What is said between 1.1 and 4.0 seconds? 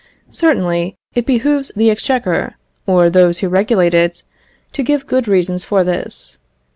it behoves the exchequer, or those who regulate